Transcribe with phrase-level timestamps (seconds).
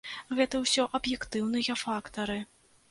[0.39, 2.45] Гэта ўсё аб'ектыўныя фактары.